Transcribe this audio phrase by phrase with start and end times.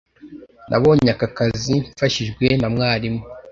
[0.69, 3.21] Nabonye aka kazi mfashijwe na mwarimu.